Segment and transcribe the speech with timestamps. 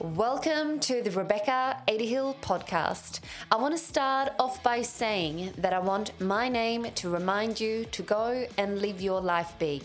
[0.00, 3.20] Welcome to the Rebecca Adehill podcast.
[3.52, 7.84] I want to start off by saying that I want my name to remind you
[7.84, 9.84] to go and live your life big,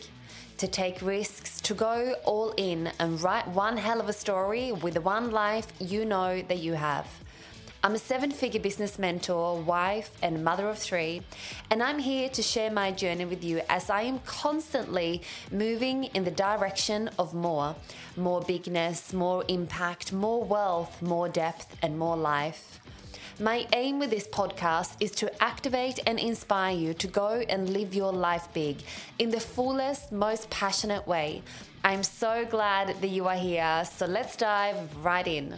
[0.58, 4.96] to take risks, to go all in and write one hell of a story with
[4.96, 7.08] the one life you know that you have.
[7.82, 11.22] I'm a seven figure business mentor, wife, and mother of three,
[11.72, 16.26] and I'm here to share my journey with you as I am constantly moving in
[16.26, 17.78] the direction of more
[18.18, 22.82] more bigness, more impact, more wealth, more depth, and more life.
[23.40, 27.94] My aim with this podcast is to activate and inspire you to go and live
[27.96, 28.80] your life big
[29.20, 31.44] in the fullest, most passionate way.
[31.86, 35.56] I'm so glad that you are here, so let's dive right in.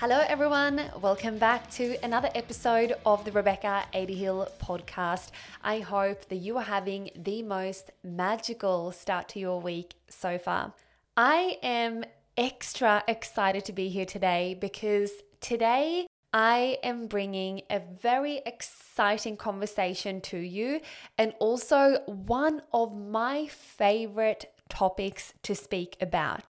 [0.00, 0.80] Hello, everyone.
[1.00, 5.32] Welcome back to another episode of the Rebecca Adehill podcast.
[5.64, 10.72] I hope that you are having the most magical start to your week so far.
[11.16, 12.04] I am
[12.36, 20.20] extra excited to be here today because today I am bringing a very exciting conversation
[20.20, 20.80] to you
[21.18, 26.42] and also one of my favorite topics to speak about.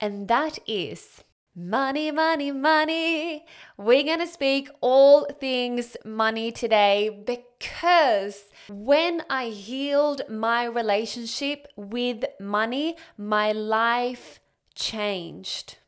[0.00, 1.22] And that is
[1.60, 3.44] Money, money, money.
[3.76, 12.26] We're going to speak all things money today because when I healed my relationship with
[12.38, 14.38] money, my life
[14.76, 15.78] changed.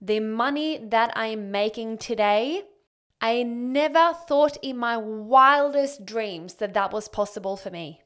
[0.00, 2.62] The money that I'm making today,
[3.20, 8.00] I never thought in my wildest dreams that that was possible for me.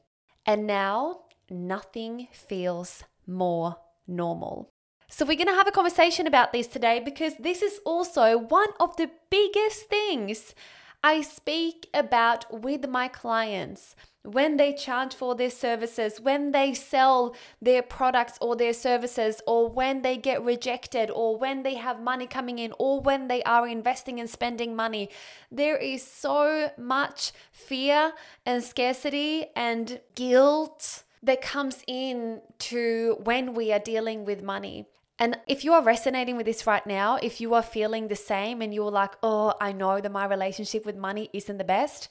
[0.45, 4.74] And now nothing feels more normal.
[5.07, 8.69] So, we're going to have a conversation about this today because this is also one
[8.79, 10.55] of the biggest things
[11.03, 17.35] I speak about with my clients when they charge for their services, when they sell
[17.61, 22.25] their products or their services, or when they get rejected, or when they have money
[22.25, 25.09] coming in, or when they are investing and spending money.
[25.51, 28.13] There is so much fear
[28.45, 34.87] and scarcity and guilt that comes in to when we are dealing with money.
[35.17, 38.61] And if you are resonating with this right now, if you are feeling the same
[38.61, 42.09] and you're like, oh, I know that my relationship with money isn't the best,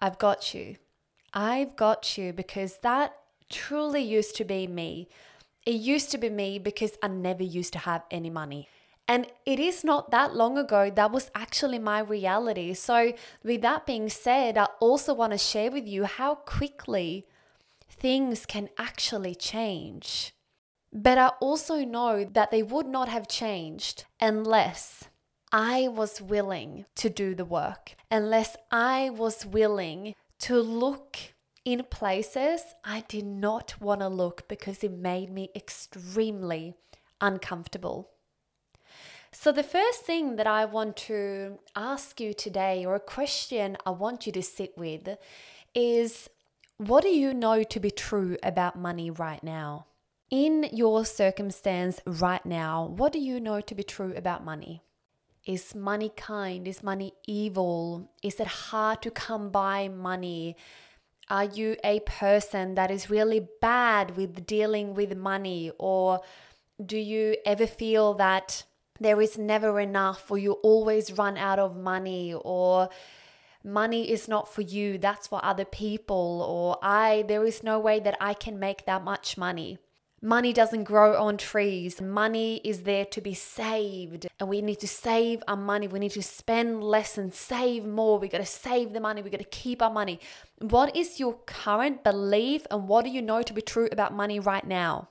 [0.00, 0.76] I've got you.
[1.34, 3.14] I've got you because that
[3.50, 5.08] truly used to be me.
[5.66, 8.68] It used to be me because I never used to have any money.
[9.06, 12.74] And it is not that long ago that was actually my reality.
[12.74, 17.26] So, with that being said, I also want to share with you how quickly
[17.88, 20.34] things can actually change.
[20.92, 25.04] But I also know that they would not have changed unless
[25.52, 31.18] I was willing to do the work, unless I was willing to look
[31.64, 36.74] in places I did not want to look because it made me extremely
[37.20, 38.10] uncomfortable.
[39.30, 43.90] So, the first thing that I want to ask you today, or a question I
[43.90, 45.18] want you to sit with,
[45.74, 46.30] is
[46.78, 49.87] what do you know to be true about money right now?
[50.30, 54.82] In your circumstance right now, what do you know to be true about money?
[55.46, 56.68] Is money kind?
[56.68, 58.10] Is money evil?
[58.22, 60.54] Is it hard to come by money?
[61.30, 65.72] Are you a person that is really bad with dealing with money?
[65.78, 66.20] Or
[66.84, 68.64] do you ever feel that
[69.00, 72.90] there is never enough, or you always run out of money, or
[73.64, 77.98] money is not for you, that's for other people, or I, there is no way
[78.00, 79.78] that I can make that much money?
[80.20, 82.00] Money doesn't grow on trees.
[82.00, 84.26] Money is there to be saved.
[84.40, 85.86] And we need to save our money.
[85.86, 88.18] We need to spend less and save more.
[88.18, 89.22] We got to save the money.
[89.22, 90.18] We got to keep our money.
[90.58, 94.40] What is your current belief and what do you know to be true about money
[94.40, 95.08] right now?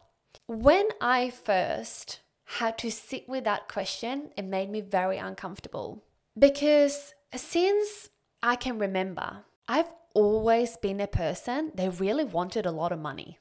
[0.47, 6.03] When I first had to sit with that question, it made me very uncomfortable
[6.37, 8.09] because since
[8.43, 13.39] I can remember, I've always been a person that really wanted a lot of money.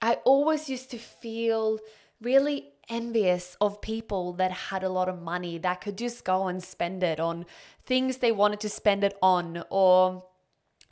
[0.00, 1.78] I always used to feel
[2.20, 6.62] really envious of people that had a lot of money that could just go and
[6.62, 7.44] spend it on
[7.82, 10.24] things they wanted to spend it on or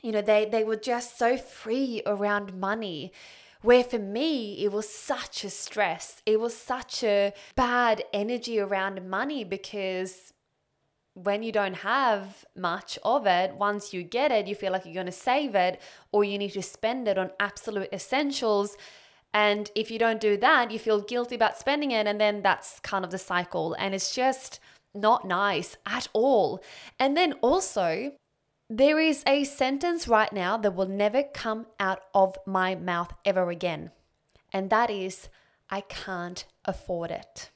[0.02, 3.12] you know they they were just so free around money.
[3.62, 6.22] Where for me it was such a stress.
[6.26, 10.32] It was such a bad energy around money because
[11.16, 14.92] when you don't have much of it, once you get it, you feel like you're
[14.92, 15.80] going to save it
[16.12, 18.76] or you need to spend it on absolute essentials.
[19.32, 22.06] And if you don't do that, you feel guilty about spending it.
[22.06, 23.74] And then that's kind of the cycle.
[23.78, 24.60] And it's just
[24.94, 26.62] not nice at all.
[26.98, 28.12] And then also,
[28.68, 33.48] there is a sentence right now that will never come out of my mouth ever
[33.48, 33.90] again.
[34.52, 35.30] And that is,
[35.70, 37.50] I can't afford it.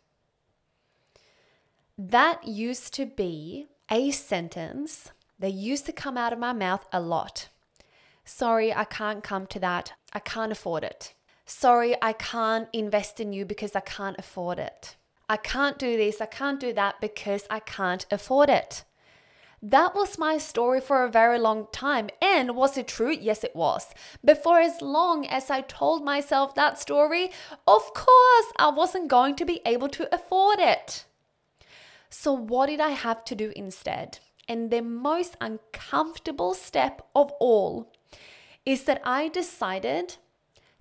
[2.09, 6.99] That used to be a sentence that used to come out of my mouth a
[6.99, 7.51] lot.
[8.25, 9.93] Sorry, I can't come to that.
[10.15, 11.13] I can't afford it.
[11.45, 14.97] Sorry, I can't invest in you because I can't afford it.
[15.29, 18.85] I can't do this, I can't do that because I can't afford it.
[19.61, 22.09] That was my story for a very long time.
[22.23, 23.13] And was it true?
[23.13, 23.93] Yes, it was.
[24.25, 27.31] But for as long as I told myself that story,
[27.69, 31.05] of course, I wasn't going to be able to afford it.
[32.11, 34.19] So, what did I have to do instead?
[34.49, 37.93] And the most uncomfortable step of all
[38.67, 40.17] is that I decided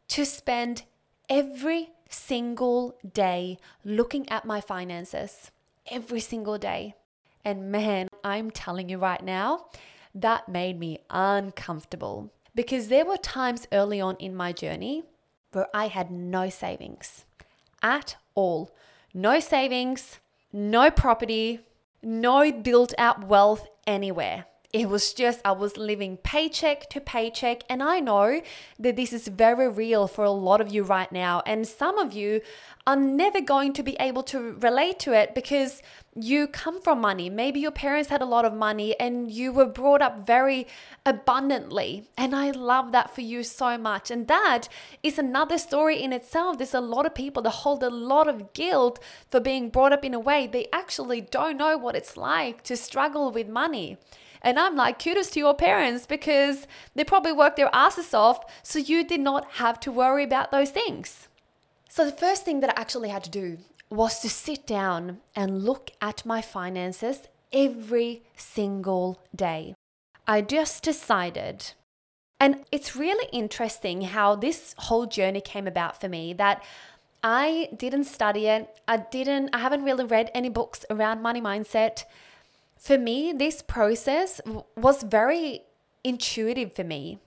[0.09, 0.83] to spend
[1.29, 5.51] every single day looking at my finances.
[5.91, 6.95] Every single day.
[7.45, 9.67] And man, I'm telling you right now,
[10.13, 15.03] that made me uncomfortable because there were times early on in my journey
[15.51, 17.25] where I had no savings
[17.81, 18.71] at all.
[19.13, 20.19] No savings,
[20.51, 21.59] no property,
[22.01, 24.45] no built out wealth anywhere.
[24.71, 27.63] It was just, I was living paycheck to paycheck.
[27.67, 28.41] And I know
[28.77, 31.41] that this is very real for a lot of you right now.
[31.47, 32.41] And some of you
[32.85, 35.81] are never going to be able to relate to it because
[36.13, 37.31] you come from money.
[37.31, 40.67] Maybe your parents had a lot of money and you were brought up very
[41.03, 42.07] abundantly.
[42.15, 44.11] And I love that for you so much.
[44.11, 44.69] And that
[45.01, 46.59] is another story in itself.
[46.59, 48.99] There's a lot of people that hold a lot of guilt
[49.31, 52.77] for being brought up in a way they actually don't know what it's like to
[52.77, 53.97] struggle with money.
[54.41, 58.79] And I'm like, kudos to your parents because they probably worked their asses off so
[58.79, 61.27] you did not have to worry about those things.
[61.89, 63.57] So, the first thing that I actually had to do
[63.89, 69.73] was to sit down and look at my finances every single day.
[70.27, 71.73] I just decided,
[72.39, 76.63] and it's really interesting how this whole journey came about for me that
[77.23, 78.79] I didn't study it.
[78.87, 82.03] I didn't, I haven't really read any books around money mindset.
[82.79, 84.39] For me, this process
[84.77, 85.63] was very
[86.03, 87.19] intuitive for me.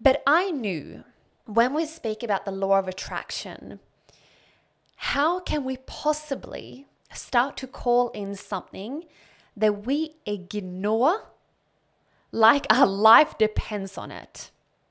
[0.00, 1.04] But I knew
[1.46, 3.78] when we speak about the law of attraction,
[4.96, 9.04] how can we possibly start to call in something
[9.56, 11.28] that we ignore
[12.32, 14.50] like our life depends on it?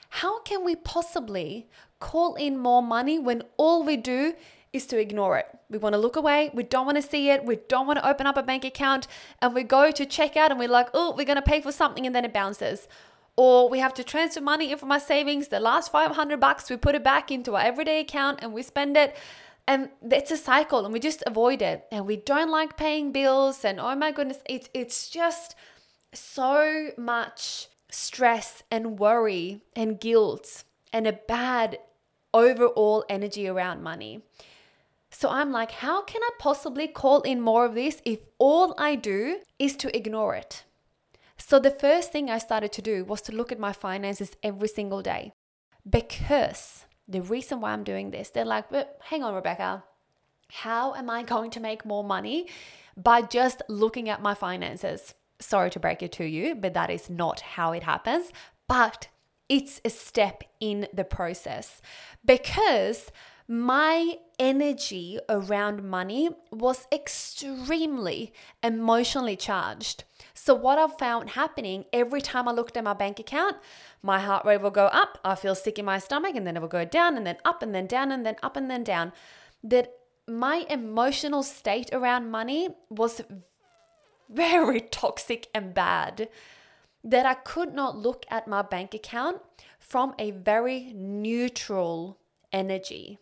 [0.10, 1.68] How can we possibly
[2.00, 4.34] call in more money when all we do
[4.74, 5.48] is to ignore it?
[5.70, 8.08] We want to look away, we don't want to see it, we don't want to
[8.08, 9.08] open up a bank account,
[9.42, 11.72] and we go to check out and we're like, oh, we're going to pay for
[11.72, 12.88] something and then it bounces
[13.36, 16.76] or we have to transfer money in from our savings the last 500 bucks we
[16.76, 19.16] put it back into our everyday account and we spend it
[19.66, 23.64] and it's a cycle and we just avoid it and we don't like paying bills
[23.64, 25.56] and oh my goodness it's it's just
[26.12, 30.64] so much stress and worry and guilt
[30.94, 31.80] and a bad
[32.34, 34.22] overall energy around money.
[35.20, 38.96] So I'm like, how can I possibly call in more of this if all I
[38.96, 40.64] do is to ignore it?
[41.38, 44.70] So the first thing I started to do was to look at my finances every
[44.70, 45.34] single day
[45.90, 49.84] because the reason why I'm doing this, they're like, but hang on, Rebecca,
[50.48, 52.48] how am I going to make more money
[52.96, 55.16] by just looking at my finances?
[55.42, 58.32] Sorry to break it to you, but that is not how it happens.
[58.70, 59.10] But
[59.50, 61.82] it's a step in the process
[62.24, 63.12] because
[63.52, 70.04] my energy around money was extremely emotionally charged.
[70.36, 73.58] So, what I've found happening every time I looked at my bank account,
[74.04, 76.60] my heart rate will go up, I feel sick in my stomach, and then it
[76.60, 79.14] will go down, and then up, and then down, and then up, and then down.
[79.64, 79.94] That
[80.28, 83.24] my emotional state around money was
[84.30, 86.30] very toxic and bad.
[87.04, 89.42] That I could not look at my bank account
[89.80, 92.20] from a very neutral
[92.54, 93.18] energy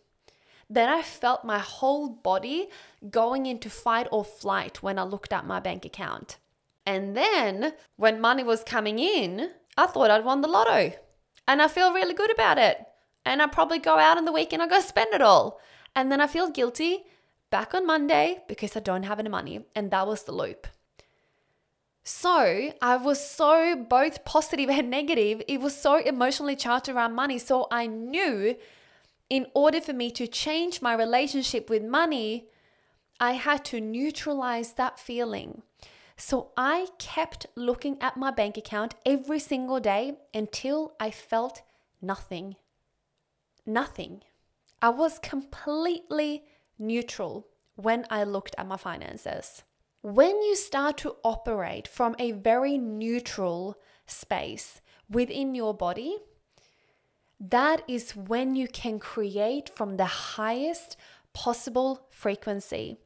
[0.70, 2.68] then I felt my whole body
[3.08, 6.36] going into fight or flight when I looked at my bank account.
[6.84, 10.92] And then when money was coming in, I thought I'd won the lotto.
[11.46, 12.78] And I feel really good about it.
[13.24, 15.60] And I probably go out on the weekend, I go spend it all.
[15.94, 17.04] And then I feel guilty
[17.50, 19.66] back on Monday because I don't have any money.
[19.74, 20.66] And that was the loop.
[22.04, 25.42] So I was so both positive and negative.
[25.48, 27.38] It was so emotionally charged around money.
[27.38, 28.56] So I knew
[29.30, 32.48] in order for me to change my relationship with money,
[33.20, 35.62] I had to neutralize that feeling.
[36.16, 41.62] So I kept looking at my bank account every single day until I felt
[42.00, 42.56] nothing.
[43.66, 44.22] Nothing.
[44.80, 46.44] I was completely
[46.78, 49.62] neutral when I looked at my finances.
[50.02, 54.80] When you start to operate from a very neutral space
[55.10, 56.16] within your body,
[57.40, 60.96] that is when you can create from the highest
[61.32, 62.98] possible frequency.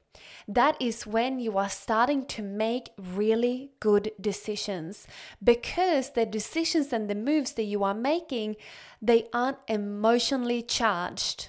[0.49, 5.07] That is when you are starting to make really good decisions
[5.43, 8.57] because the decisions and the moves that you are making,
[9.01, 11.49] they aren't emotionally charged.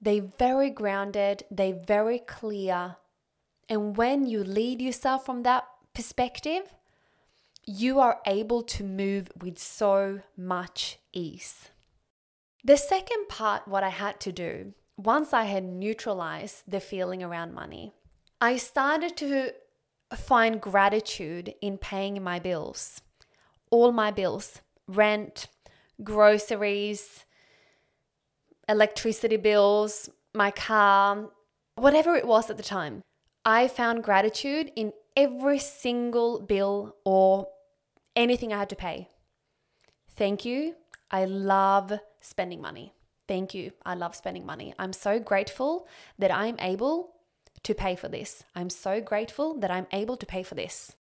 [0.00, 2.96] They very grounded, they very clear.
[3.68, 6.72] And when you lead yourself from that perspective,
[7.66, 11.70] you are able to move with so much ease.
[12.68, 17.54] The second part, what I had to do once I had neutralized the feeling around
[17.54, 17.94] money,
[18.42, 19.52] I started to
[20.14, 23.00] find gratitude in paying my bills,
[23.70, 25.48] all my bills, rent,
[26.04, 27.24] groceries,
[28.68, 31.30] electricity bills, my car,
[31.76, 33.00] whatever it was at the time.
[33.46, 37.48] I found gratitude in every single bill or
[38.14, 39.08] anything I had to pay.
[40.10, 40.74] Thank you.
[41.10, 42.92] I love spending money.
[43.26, 43.72] Thank you.
[43.84, 44.74] I love spending money.
[44.78, 45.86] I'm so grateful
[46.18, 47.14] that I'm able
[47.62, 48.44] to pay for this.
[48.54, 50.96] I'm so grateful that I'm able to pay for this.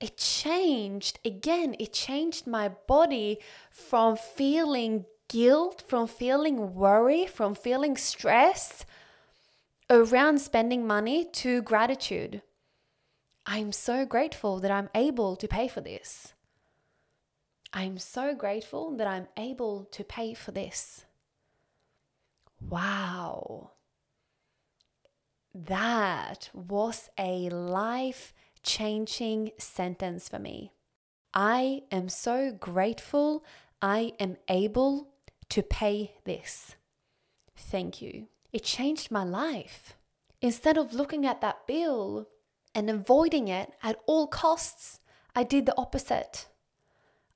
[0.00, 3.38] It changed, again, it changed my body
[3.70, 8.84] from feeling guilt, from feeling worry, from feeling stress
[9.88, 12.42] around spending money to gratitude.
[13.46, 16.33] I'm so grateful that I'm able to pay for this.
[17.76, 21.04] I'm so grateful that I'm able to pay for this.
[22.60, 23.72] Wow.
[25.52, 30.72] That was a life changing sentence for me.
[31.34, 33.44] I am so grateful
[33.82, 35.08] I am able
[35.48, 36.76] to pay this.
[37.56, 38.28] Thank you.
[38.52, 39.96] It changed my life.
[40.40, 42.28] Instead of looking at that bill
[42.72, 45.00] and avoiding it at all costs,
[45.34, 46.46] I did the opposite.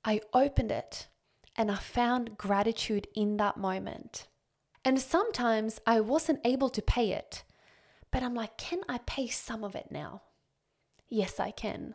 [0.09, 1.07] I opened it
[1.55, 4.27] and I found gratitude in that moment.
[4.83, 7.43] And sometimes I wasn't able to pay it,
[8.11, 10.23] but I'm like, can I pay some of it now?
[11.09, 11.93] Yes, I can.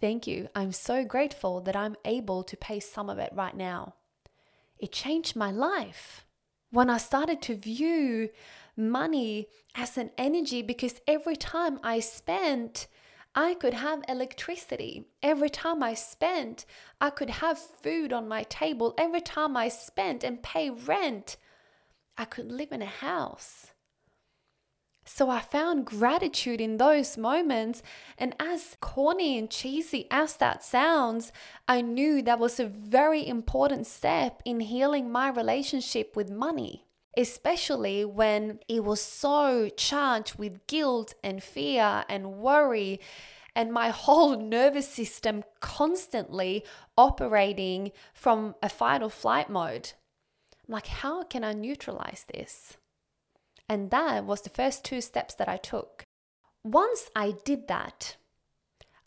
[0.00, 0.48] Thank you.
[0.54, 3.96] I'm so grateful that I'm able to pay some of it right now.
[4.78, 6.24] It changed my life
[6.70, 8.30] when I started to view
[8.74, 12.86] money as an energy because every time I spent,
[13.40, 15.04] I could have electricity.
[15.22, 16.66] Every time I spent,
[17.00, 18.94] I could have food on my table.
[18.98, 21.36] Every time I spent and pay rent,
[22.16, 23.70] I could live in a house.
[25.04, 27.80] So I found gratitude in those moments.
[28.18, 31.30] And as corny and cheesy as that sounds,
[31.68, 38.04] I knew that was a very important step in healing my relationship with money, especially
[38.04, 43.00] when it was so charged with guilt and fear and worry.
[43.54, 46.64] And my whole nervous system constantly
[46.96, 49.92] operating from a fight or flight mode.
[50.66, 52.76] I'm like, how can I neutralize this?
[53.68, 56.04] And that was the first two steps that I took.
[56.64, 58.16] Once I did that,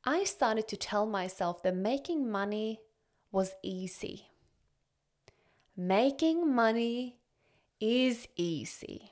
[0.03, 2.79] I started to tell myself that making money
[3.31, 4.27] was easy.
[5.75, 7.17] Making money
[7.81, 9.11] is easy.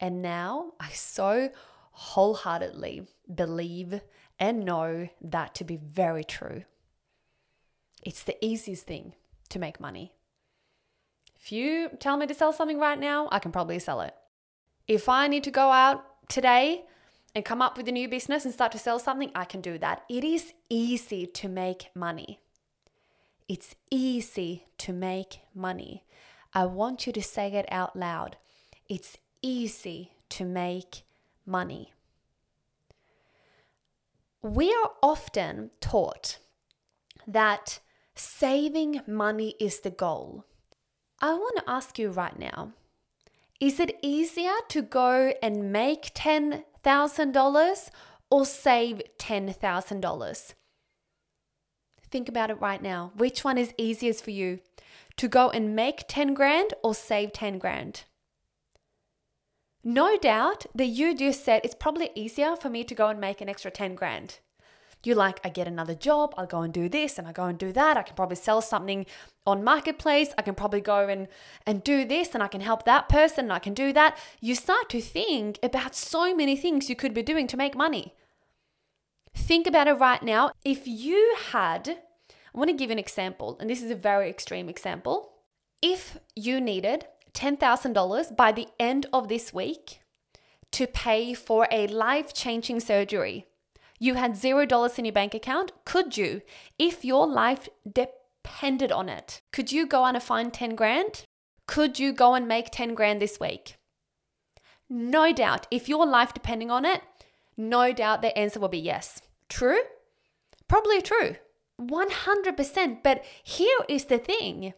[0.00, 1.50] And now I so
[1.92, 4.00] wholeheartedly believe
[4.38, 6.64] and know that to be very true.
[8.02, 9.14] It's the easiest thing
[9.48, 10.12] to make money.
[11.36, 14.14] If you tell me to sell something right now, I can probably sell it.
[14.86, 16.84] If I need to go out today
[17.34, 19.78] and come up with a new business and start to sell something, I can do
[19.78, 20.04] that.
[20.08, 22.40] It is easy to make money.
[23.48, 26.04] It's easy to make money.
[26.58, 28.36] I want you to say it out loud.
[28.88, 31.04] It's easy to make
[31.46, 31.92] money.
[34.42, 36.38] We are often taught
[37.28, 37.78] that
[38.16, 40.46] saving money is the goal.
[41.20, 42.72] I want to ask you right now
[43.60, 47.90] is it easier to go and make $10,000
[48.30, 50.54] or save $10,000?
[52.10, 53.12] Think about it right now.
[53.14, 54.58] Which one is easiest for you?
[55.18, 58.04] To go and make 10 grand or save 10 grand?
[59.82, 63.40] No doubt that you just said it's probably easier for me to go and make
[63.40, 64.38] an extra 10 grand.
[65.02, 67.58] You like, I get another job, I'll go and do this and I go and
[67.58, 67.96] do that.
[67.96, 69.06] I can probably sell something
[69.44, 70.32] on marketplace.
[70.38, 71.26] I can probably go and,
[71.66, 74.16] and do this and I can help that person and I can do that.
[74.40, 78.14] You start to think about so many things you could be doing to make money.
[79.34, 80.52] Think about it right now.
[80.64, 81.98] If you had,
[82.58, 85.30] I want to give an example, and this is a very extreme example.
[85.80, 90.00] If you needed $10,000 by the end of this week
[90.72, 93.46] to pay for a life changing surgery,
[94.00, 96.42] you had zero dollars in your bank account, could you,
[96.80, 101.22] if your life depended on it, could you go on and find 10 grand?
[101.68, 103.76] Could you go and make 10 grand this week?
[104.90, 105.68] No doubt.
[105.70, 107.02] If your life depending on it,
[107.56, 109.22] no doubt the answer will be yes.
[109.48, 109.78] True?
[110.66, 111.36] Probably true.
[111.80, 113.02] 100%.
[113.02, 114.74] But here is the thing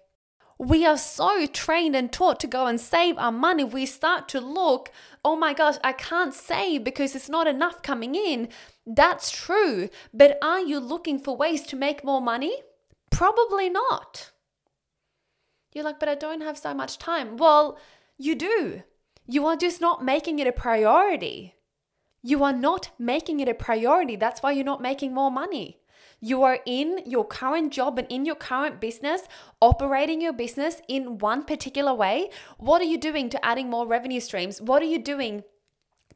[0.60, 3.64] we are so trained and taught to go and save our money.
[3.64, 4.92] We start to look,
[5.24, 8.50] oh my gosh, I can't save because it's not enough coming in.
[8.86, 9.88] That's true.
[10.12, 12.56] But are you looking for ways to make more money?
[13.10, 14.32] Probably not.
[15.72, 17.38] You're like, but I don't have so much time.
[17.38, 17.78] Well,
[18.18, 18.82] you do.
[19.26, 21.54] You are just not making it a priority.
[22.22, 24.14] You are not making it a priority.
[24.14, 25.78] That's why you're not making more money.
[26.20, 29.22] You are in your current job and in your current business,
[29.60, 32.28] operating your business in one particular way.
[32.58, 34.60] What are you doing to adding more revenue streams?
[34.60, 35.44] What are you doing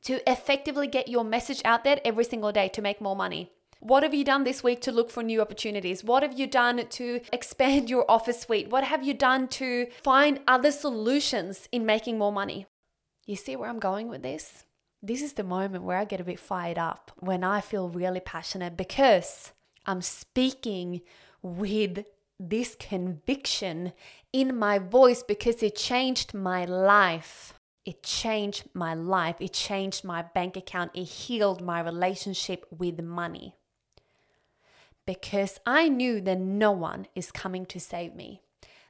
[0.02, 3.50] to effectively get your message out there every single day to make more money?
[3.80, 6.04] What have you done this week to look for new opportunities?
[6.04, 8.68] What have you done to expand your office suite?
[8.70, 12.66] What have you done to find other solutions in making more money?
[13.26, 14.64] You see where I'm going with this?
[15.02, 18.20] This is the moment where I get a bit fired up when I feel really
[18.20, 19.52] passionate because
[19.86, 21.02] I'm speaking
[21.42, 22.04] with
[22.38, 23.92] this conviction
[24.32, 27.54] in my voice because it changed my life.
[27.84, 29.36] It changed my life.
[29.40, 30.92] It changed my bank account.
[30.94, 33.54] It healed my relationship with money.
[35.06, 38.40] Because I knew that no one is coming to save me.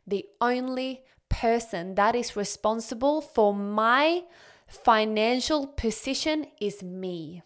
[0.07, 4.23] The only person that is responsible for my
[4.69, 7.43] financial position is me.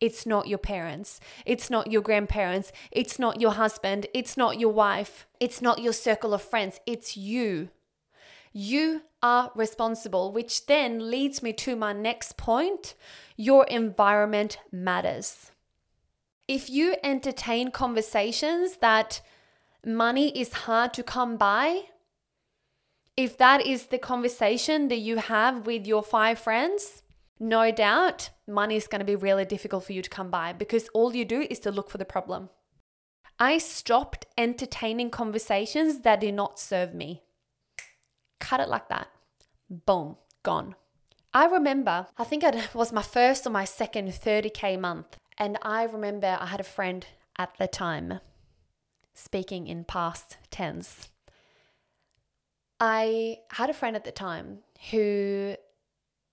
[0.00, 1.20] It's not your parents.
[1.44, 2.72] It's not your grandparents.
[2.90, 4.06] It's not your husband.
[4.14, 5.26] It's not your wife.
[5.38, 6.80] It's not your circle of friends.
[6.86, 7.68] It's you.
[8.52, 12.94] You are responsible, which then leads me to my next point
[13.36, 15.52] your environment matters.
[16.48, 19.20] If you entertain conversations that
[19.86, 21.84] money is hard to come by,
[23.16, 27.02] if that is the conversation that you have with your five friends,
[27.38, 30.88] no doubt money is going to be really difficult for you to come by because
[30.92, 32.50] all you do is to look for the problem.
[33.38, 37.22] I stopped entertaining conversations that did not serve me.
[38.38, 39.08] Cut it like that.
[39.70, 40.74] Boom, gone.
[41.32, 45.16] I remember, I think it was my first or my second 30K month.
[45.38, 47.06] And I remember I had a friend
[47.38, 48.20] at the time,
[49.14, 51.08] speaking in past tense.
[52.78, 54.58] I had a friend at the time
[54.90, 55.54] who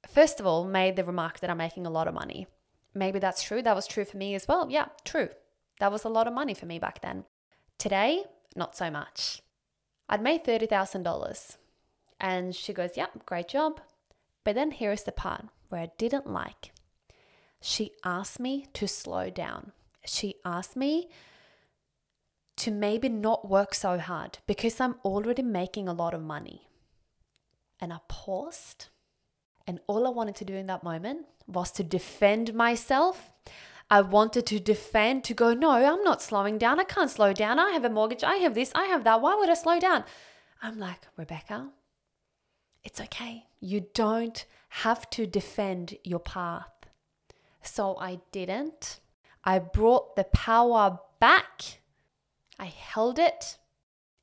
[0.08, 2.48] first of all, made the remark that I'm making a lot of money.
[2.94, 3.62] Maybe that's true.
[3.62, 4.68] That was true for me as well.
[4.70, 5.30] Yeah, true.
[5.80, 7.26] That was a lot of money for me back then.
[7.78, 8.24] Today,
[8.56, 9.42] not so much.
[10.10, 11.58] I'd made $30,000.
[12.20, 13.80] And she goes, Yep, yeah, great job.
[14.44, 16.72] But then here is the part where I didn't like.
[17.62, 19.74] She asked me to slow down.
[20.06, 21.10] She asked me
[22.58, 26.68] to maybe not work so hard because I'm already making a lot of money.
[27.80, 28.88] And I paused
[29.68, 33.32] and all I wanted to do in that moment was to defend myself.
[33.90, 36.80] I wanted to defend, to go, no, I'm not slowing down.
[36.80, 37.60] I can't slow down.
[37.60, 38.24] I have a mortgage.
[38.24, 38.72] I have this.
[38.74, 39.22] I have that.
[39.22, 40.04] Why would I slow down?
[40.62, 41.70] I'm like, Rebecca,
[42.84, 43.46] it's okay.
[43.60, 46.72] You don't have to defend your path.
[47.62, 49.00] So I didn't.
[49.44, 51.80] I brought the power back.
[52.60, 53.58] I held it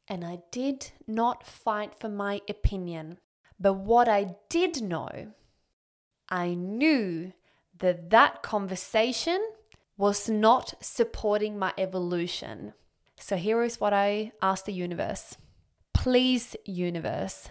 [0.08, 3.18] and I did not fight for my opinion.
[3.58, 5.32] But what I did know,
[6.28, 7.32] I knew
[7.78, 9.40] that that conversation
[9.96, 12.74] was not supporting my evolution.
[13.18, 15.36] So here is what I asked the universe
[15.92, 17.48] Please, universe,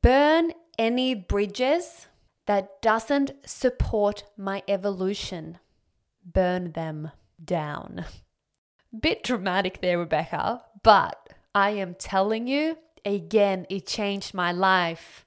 [0.00, 2.08] burn any bridges
[2.46, 5.58] that doesn't support my evolution.
[6.24, 7.10] Burn them
[7.42, 8.04] down.
[9.00, 15.24] Bit dramatic there, Rebecca, but I am telling you, again, it changed my life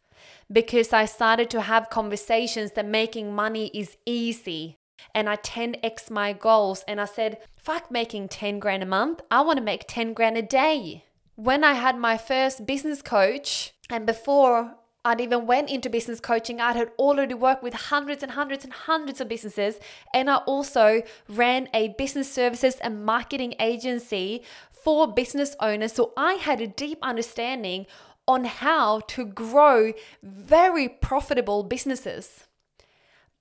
[0.51, 4.77] because I started to have conversations that making money is easy.
[5.13, 6.83] And I 10x my goals.
[6.87, 9.21] And I said, fuck making 10 grand a month.
[9.31, 11.05] I want to make 10 grand a day.
[11.35, 16.59] When I had my first business coach, and before I'd even went into business coaching,
[16.59, 19.79] I had already worked with hundreds and hundreds and hundreds of businesses.
[20.13, 24.43] And I also ran a business services and marketing agency
[24.85, 25.93] for business owners.
[25.93, 27.87] So I had a deep understanding
[28.27, 32.45] on how to grow very profitable businesses.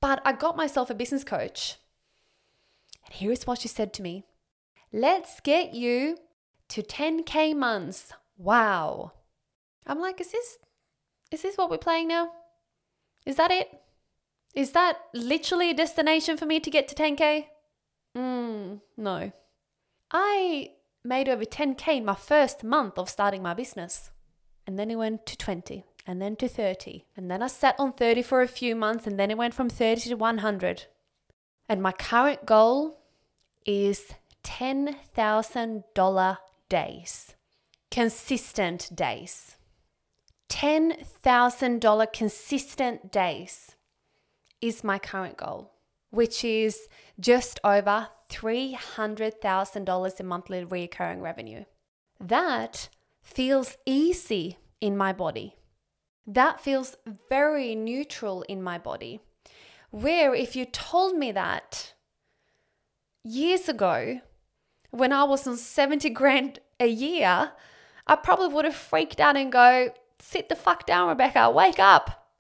[0.01, 1.77] But I got myself a business coach.
[3.05, 4.25] And here's what she said to me
[4.91, 6.17] Let's get you
[6.71, 8.13] to 10K months.
[8.39, 9.13] Wow.
[9.87, 10.59] I'm like, is this
[11.31, 12.31] is this what we're playing now?
[13.27, 13.69] Is that it?
[14.55, 17.47] Is that literally a destination for me to get to 10K?
[18.17, 19.33] Mm, no.
[20.11, 20.71] I
[21.05, 24.11] made over 10K in my first month of starting my business.
[24.67, 27.05] And then it went to 20 and then to 30.
[27.17, 29.69] And then I sat on 30 for a few months and then it went from
[29.69, 30.87] 30 to 100.
[31.69, 33.01] And my current goal
[33.67, 34.15] is
[34.45, 36.39] $10,000
[36.69, 37.35] days,
[37.91, 39.57] consistent days.
[40.49, 43.77] $10,000 consistent days
[44.61, 45.73] is my current goal,
[46.11, 46.89] which is
[47.19, 51.65] just over $300,000 in monthly recurring revenue.
[52.21, 52.89] That
[53.23, 55.57] feels easy in my body.
[56.27, 56.97] That feels
[57.29, 59.21] very neutral in my body.
[59.91, 61.95] Where if you told me that
[63.23, 64.21] years ago,
[64.91, 67.53] when I was on 70 grand a year,
[68.07, 72.31] I probably would have freaked out and go, sit the fuck down, Rebecca, wake up.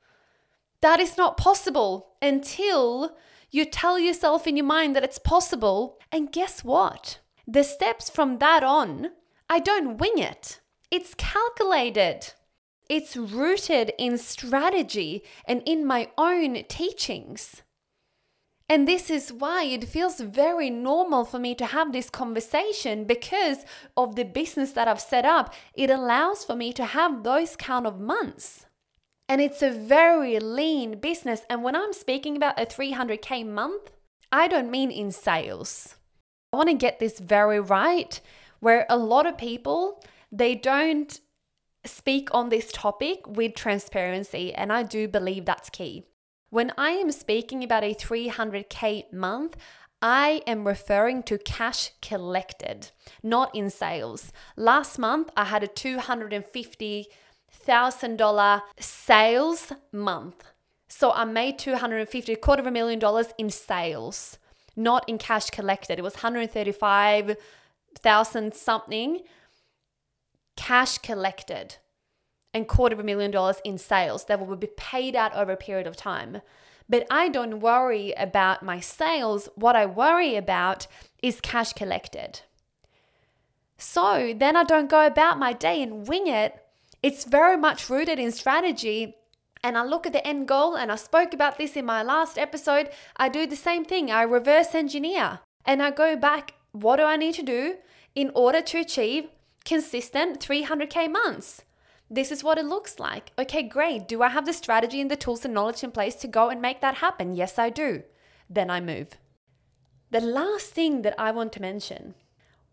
[0.81, 3.16] That is not possible until
[3.54, 5.98] you tell yourself in your mind that it's possible.
[6.10, 7.20] And guess what?
[7.46, 9.10] The steps from that on,
[9.48, 10.60] I don't wing it.
[10.90, 12.32] It's calculated.
[12.90, 17.62] It's rooted in strategy and in my own teachings.
[18.68, 23.64] And this is why it feels very normal for me to have this conversation because
[23.96, 25.54] of the business that I've set up.
[25.74, 28.66] It allows for me to have those count of months.
[29.28, 31.42] And it's a very lean business.
[31.48, 33.90] And when I'm speaking about a 300K month,
[34.30, 35.96] I don't mean in sales.
[36.52, 38.20] I want to get this very right,
[38.60, 41.20] where a lot of people, they don't
[41.87, 44.54] speak on this topic with transparency.
[44.54, 46.04] And I do believe that's key.
[46.50, 49.56] When I am speaking about a 300K month,
[50.00, 52.90] I am referring to cash collected,
[53.22, 54.32] not in sales.
[54.56, 57.06] Last month, I had a 250
[57.66, 60.44] $1,000 sales month.
[60.88, 64.38] So I made 250, quarter of a million dollars in sales,
[64.76, 65.98] not in cash collected.
[65.98, 69.20] It was 135,000 something
[70.56, 71.76] cash collected
[72.52, 75.56] and quarter of a million dollars in sales that will be paid out over a
[75.56, 76.42] period of time.
[76.88, 79.48] But I don't worry about my sales.
[79.56, 80.86] What I worry about
[81.22, 82.42] is cash collected.
[83.76, 86.63] So then I don't go about my day and wing it
[87.04, 89.14] it's very much rooted in strategy.
[89.62, 92.38] And I look at the end goal, and I spoke about this in my last
[92.38, 92.88] episode.
[93.18, 94.10] I do the same thing.
[94.10, 96.54] I reverse engineer and I go back.
[96.72, 97.76] What do I need to do
[98.14, 99.28] in order to achieve
[99.66, 101.62] consistent 300K months?
[102.08, 103.32] This is what it looks like.
[103.38, 104.08] Okay, great.
[104.08, 106.62] Do I have the strategy and the tools and knowledge in place to go and
[106.62, 107.34] make that happen?
[107.34, 108.02] Yes, I do.
[108.48, 109.18] Then I move.
[110.10, 112.14] The last thing that I want to mention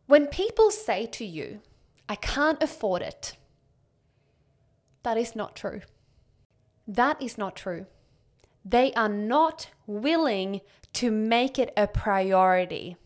[0.08, 1.60] when people say to you,
[2.08, 3.36] I can't afford it,
[5.04, 5.82] that is not true.
[6.88, 7.86] That is not true.
[8.64, 10.62] They are not willing
[10.94, 12.98] to make it a priority.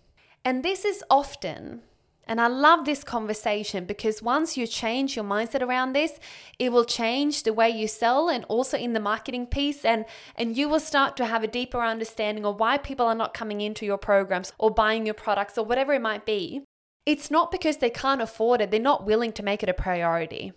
[0.43, 1.81] And this is often,
[2.27, 6.19] and I love this conversation because once you change your mindset around this,
[6.60, 10.05] it will change the way you sell and also in the marketing piece and
[10.36, 13.62] and you will start to have a deeper understanding of why people are not coming
[13.62, 16.63] into your programs or buying your products or whatever it might be.
[17.05, 20.53] It's not because they can't afford it, they're not willing to make it a priority.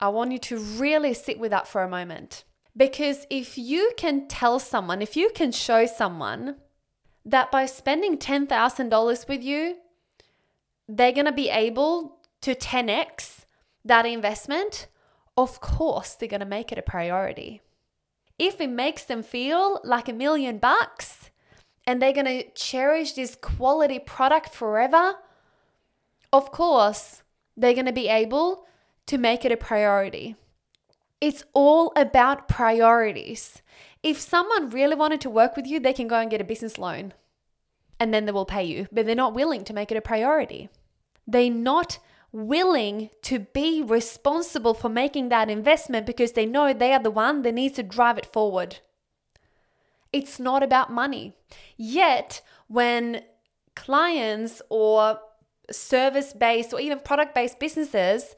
[0.00, 2.44] I want you to really sit with that for a moment.
[2.76, 6.56] Because if you can tell someone, if you can show someone
[7.24, 9.76] that by spending $10,000 with you,
[10.88, 13.44] they're going to be able to 10x
[13.84, 14.88] that investment,
[15.36, 17.60] of course they're going to make it a priority.
[18.38, 21.30] If it makes them feel like a million bucks
[21.86, 25.14] and they're going to cherish this quality product forever,
[26.32, 27.22] of course
[27.56, 28.66] they're going to be able
[29.06, 30.36] to make it a priority.
[31.20, 33.62] It's all about priorities.
[34.02, 36.78] If someone really wanted to work with you, they can go and get a business
[36.78, 37.14] loan
[38.00, 40.68] and then they will pay you, but they're not willing to make it a priority.
[41.26, 41.98] They're not
[42.32, 47.42] willing to be responsible for making that investment because they know they are the one
[47.42, 48.78] that needs to drive it forward.
[50.12, 51.36] It's not about money.
[51.76, 53.22] Yet, when
[53.74, 55.20] clients or
[55.70, 58.34] service based or even product based businesses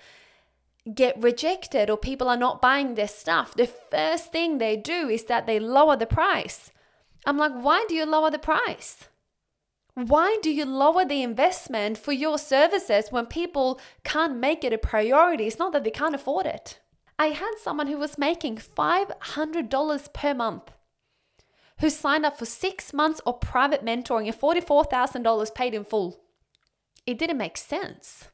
[0.94, 5.24] get rejected or people are not buying their stuff, the first thing they do is
[5.24, 6.70] that they lower the price.
[7.26, 9.08] I'm like, why do you lower the price?
[9.94, 14.78] Why do you lower the investment for your services when people can't make it a
[14.78, 15.46] priority?
[15.46, 16.80] It's not that they can't afford it.
[17.18, 20.70] I had someone who was making $500 per month
[21.80, 26.20] who signed up for six months of private mentoring and $44,000 paid in full.
[27.06, 28.28] It didn't make sense.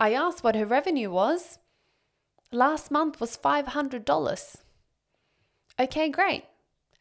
[0.00, 1.58] I asked what her revenue was.
[2.52, 4.56] Last month was $500.
[5.78, 6.44] Okay, great.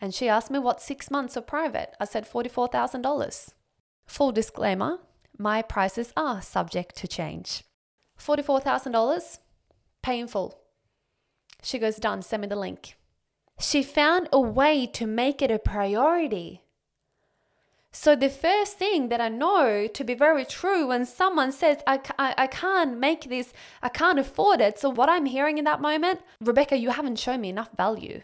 [0.02, 1.96] And she asked me what six months of private.
[2.00, 3.54] I said $44,000.
[4.08, 5.00] Full disclaimer
[5.38, 7.64] my prices are subject to change.
[8.20, 9.40] $44,000,
[10.02, 10.60] painful.
[11.62, 12.96] She goes, Done, send me the link.
[13.60, 16.62] She found a way to make it a priority.
[17.98, 22.02] So, the first thing that I know to be very true when someone says, I,
[22.20, 24.78] I, I can't make this, I can't afford it.
[24.78, 28.24] So, what I'm hearing in that moment, Rebecca, you haven't shown me enough value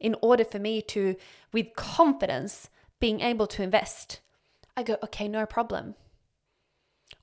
[0.00, 1.16] in order for me to,
[1.52, 4.20] with confidence, being able to invest.
[4.74, 5.96] I go, okay, no problem.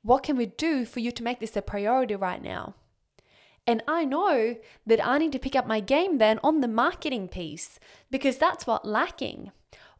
[0.03, 2.75] What can we do for you to make this a priority right now?
[3.65, 4.55] And I know
[4.85, 7.79] that I need to pick up my game then on the marketing piece
[8.11, 9.51] because that's what lacking.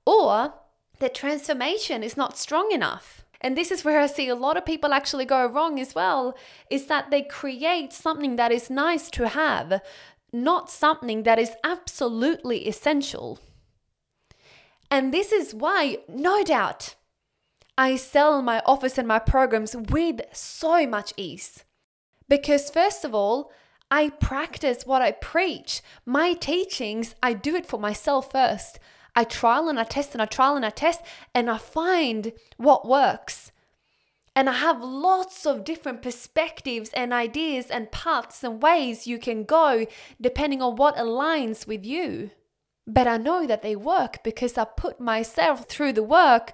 [0.05, 0.53] Or
[0.99, 3.25] the transformation is not strong enough.
[3.41, 6.35] And this is where I see a lot of people actually go wrong as well
[6.69, 9.81] is that they create something that is nice to have,
[10.33, 13.39] not something that is absolutely essential.
[14.89, 16.95] And this is why, no doubt,
[17.77, 21.63] I sell my office and my programs with so much ease.
[22.27, 23.51] Because, first of all,
[23.91, 25.81] I practice what I preach.
[26.05, 28.79] My teachings, I do it for myself first.
[29.17, 31.01] I trial and I test and I trial and I test
[31.33, 33.51] and I find what works.
[34.35, 39.43] And I have lots of different perspectives and ideas and paths and ways you can
[39.43, 39.87] go
[40.21, 42.29] depending on what aligns with you.
[42.85, 46.53] But I know that they work because I put myself through the work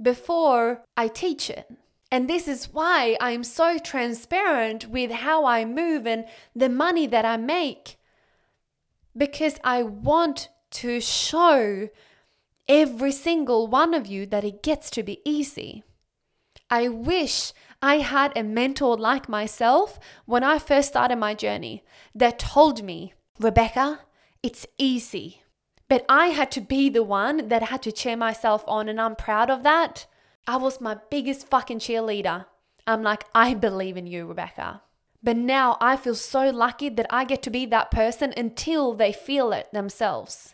[0.00, 1.68] before I teach it.
[2.12, 7.24] And this is why I'm so transparent with how I move and the money that
[7.24, 7.96] I make.
[9.16, 11.88] Because I want to show
[12.68, 15.82] every single one of you that it gets to be easy.
[16.70, 21.84] I wish I had a mentor like myself when I first started my journey
[22.14, 24.00] that told me, Rebecca,
[24.42, 25.42] it's easy.
[25.88, 29.16] But I had to be the one that had to cheer myself on, and I'm
[29.16, 30.06] proud of that.
[30.46, 32.46] I was my biggest fucking cheerleader.
[32.86, 34.82] I'm like, I believe in you, Rebecca.
[35.22, 39.12] But now I feel so lucky that I get to be that person until they
[39.12, 40.53] feel it themselves.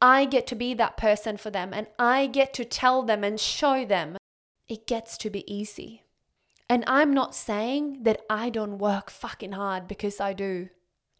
[0.00, 3.38] I get to be that person for them and I get to tell them and
[3.38, 4.16] show them
[4.68, 6.04] it gets to be easy.
[6.68, 10.68] And I'm not saying that I don't work fucking hard because I do.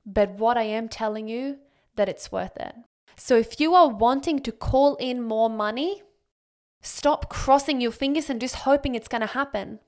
[0.06, 1.58] But what I am telling you
[1.96, 2.74] that it's worth it.
[3.16, 6.02] So if you are wanting to call in more money,
[6.80, 9.80] stop crossing your fingers and just hoping it's going to happen.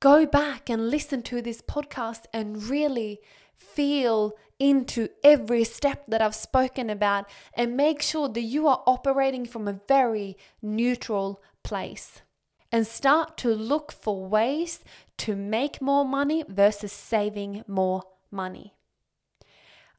[0.00, 3.20] Go back and listen to this podcast and really
[3.54, 9.46] feel into every step that I've spoken about and make sure that you are operating
[9.46, 12.22] from a very neutral place.
[12.70, 14.84] And start to look for ways
[15.18, 18.74] to make more money versus saving more money.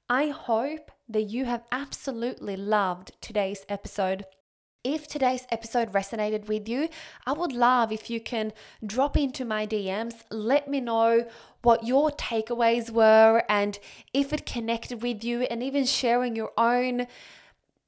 [0.08, 4.26] I hope that you have absolutely loved today's episode.
[4.84, 6.89] If today's episode resonated with you,
[7.28, 8.52] I would love if you can
[8.84, 11.28] drop into my DMs, let me know
[11.62, 13.78] what your takeaways were and
[14.12, 17.06] if it connected with you, and even sharing your own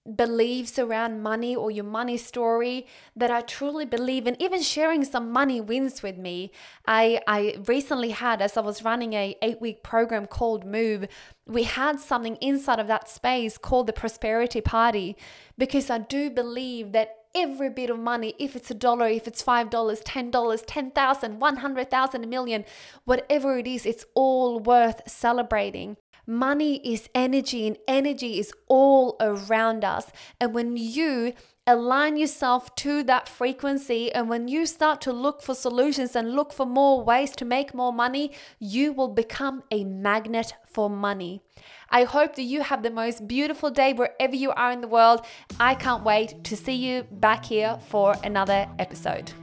[0.05, 2.85] beliefs around money or your money story
[3.15, 6.51] that I truly believe in even sharing some money wins with me.
[6.85, 11.07] I I recently had as I was running a 8-week program called Move,
[11.45, 15.15] we had something inside of that space called the prosperity party
[15.57, 19.43] because I do believe that every bit of money, if it's a dollar, if it's
[19.43, 22.65] $5, $10, ten thousand, one hundred thousand, a million,
[23.05, 25.97] whatever it is, it's all worth celebrating.
[26.25, 30.11] Money is energy, and energy is all around us.
[30.39, 31.33] And when you
[31.67, 36.53] align yourself to that frequency, and when you start to look for solutions and look
[36.53, 41.41] for more ways to make more money, you will become a magnet for money.
[41.89, 45.25] I hope that you have the most beautiful day wherever you are in the world.
[45.59, 49.33] I can't wait to see you back here for another episode.